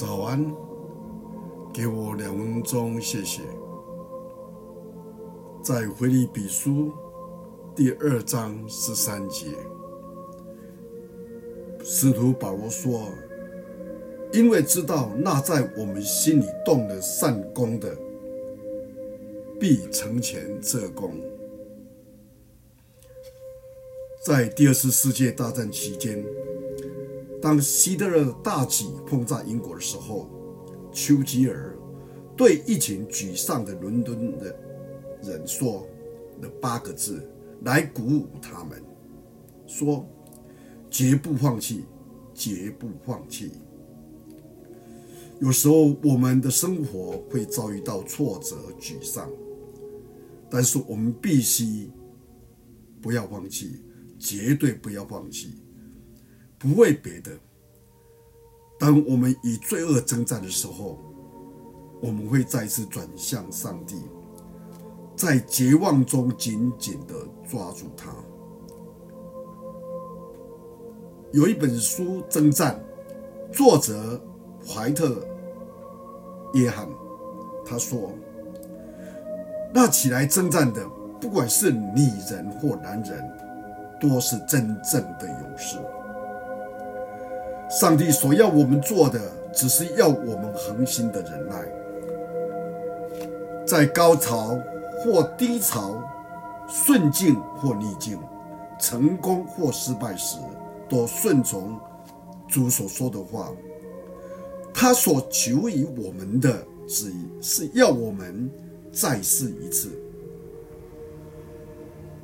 [0.00, 0.50] 早安，
[1.74, 3.42] 给我两分钟，谢谢。
[5.62, 6.90] 在腓立比书
[7.76, 9.48] 第二章十三节，
[11.84, 13.10] 使徒保罗说
[14.32, 17.94] ：“因为知道那在我们心里动了善工的，
[19.60, 21.12] 必成全这工。”
[24.24, 26.24] 在第二次世界大战期间，
[27.40, 30.28] 当希特勒大举轰炸英国的时候，
[30.92, 31.76] 丘吉尔
[32.36, 34.54] 对一群沮丧的伦敦的
[35.22, 35.86] 人说
[36.42, 37.26] 了八个字
[37.62, 38.82] 来鼓舞他们：
[39.66, 40.06] 说，
[40.90, 41.84] 绝不放弃，
[42.34, 43.52] 绝不放弃。
[45.40, 49.30] 有时候我们的生活会遭遇到挫折、沮丧，
[50.50, 51.90] 但是我们必须
[53.00, 53.82] 不要放弃。
[54.22, 55.54] 绝对不要放弃，
[56.60, 57.32] 不为别的。
[58.78, 60.98] 当我们与罪恶征战的时候，
[62.02, 63.96] 我们会再次转向上帝，
[65.16, 67.14] 在绝望中紧紧的
[67.50, 68.14] 抓住他。
[71.32, 72.78] 有一本书《征战》，
[73.56, 74.20] 作者
[74.68, 75.26] 怀特
[76.52, 76.86] 约翰，
[77.64, 78.12] 他说
[79.72, 80.86] ：“那起来征战的，
[81.20, 83.24] 不管是女人或男人。”
[84.00, 85.76] 都是真正的勇士。
[87.70, 89.20] 上帝所要我们做的，
[89.54, 91.64] 只是要我们恒心的忍耐，
[93.64, 94.58] 在高潮
[94.98, 96.02] 或低潮、
[96.68, 98.18] 顺境或逆境、
[98.78, 100.36] 成功或失败时，
[100.88, 101.78] 都顺从
[102.48, 103.52] 主所说的话。
[104.74, 108.50] 他所求于我们的旨意，是要我们
[108.92, 109.90] 再试一次。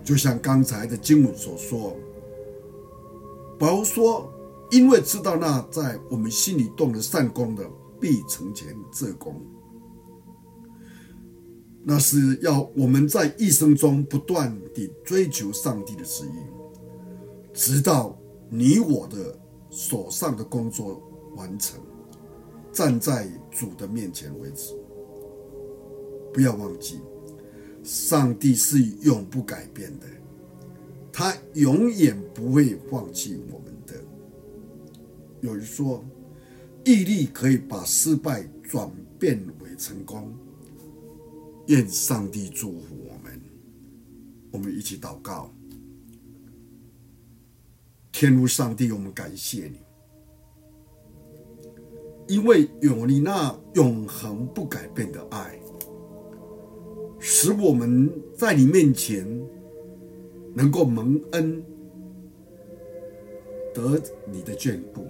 [0.03, 1.97] 就像刚才的经文所说，
[3.59, 4.33] 保罗说
[4.71, 7.69] ：“因为知道那在我们心里动了善工的，
[8.01, 9.41] 必成全这工。”
[11.89, 16.31] 那是要我们在一生中不断地追求上帝的旨意，
[17.55, 18.19] 直到
[18.51, 19.39] 你我的
[19.71, 21.01] 手上的工作
[21.37, 21.81] 完成，
[22.73, 24.75] 站在主的面前为止。
[26.33, 27.01] 不要忘记。
[27.85, 30.07] 上帝是永不改变的，
[31.13, 33.95] 他永远不会放弃我们的。
[35.41, 36.05] 有人说，
[36.85, 40.33] 毅力可以把失败转变为成功。
[41.67, 43.41] 愿上帝祝福我们。
[44.53, 45.53] 我们一起祷告。
[48.13, 49.81] 天父上帝，我们感谢你，
[52.29, 55.59] 因为有你那永恒不改变的爱。
[57.19, 59.27] 使我们在你面前
[60.55, 61.63] 能够蒙恩，
[63.75, 65.07] 得你的眷顾。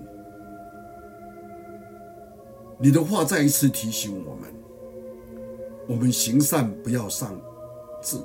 [2.79, 4.55] 你的话再一次提醒我们：
[5.89, 7.35] 我们行善不要丧
[8.03, 8.19] 志，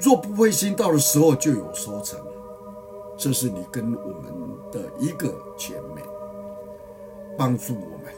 [0.00, 2.18] 若不灰心，到的时候就有收成。
[3.16, 4.32] 这是你跟我们
[4.72, 6.04] 的一个前面，
[7.36, 8.12] 帮助我们，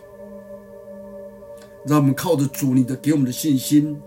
[1.87, 4.01] 让我们靠着主你的给我们的信心。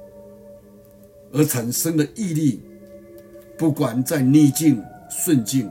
[1.31, 2.62] 而产生的毅力，
[3.57, 5.67] 不管在逆境顺境，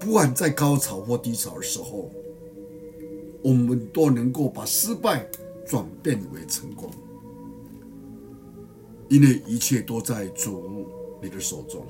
[0.00, 2.10] 不管在高潮或低潮的时候，
[3.42, 5.28] 我们都能够把失败
[5.66, 6.90] 转变为成功，
[9.08, 10.86] 因为一切都在主
[11.22, 11.86] 你的手中。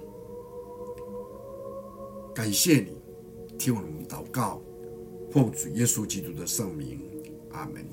[2.34, 2.96] 感谢你，
[3.58, 4.60] 听我们祷告，
[5.30, 7.00] 奉主耶稣基督的圣名，
[7.50, 7.84] 阿门。